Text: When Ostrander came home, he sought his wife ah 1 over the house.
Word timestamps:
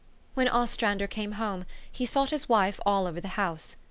When 0.33 0.47
Ostrander 0.49 1.05
came 1.05 1.33
home, 1.33 1.63
he 1.91 2.07
sought 2.07 2.31
his 2.31 2.49
wife 2.49 2.79
ah 2.87 3.01
1 3.03 3.09
over 3.11 3.21
the 3.21 3.27
house. 3.37 3.75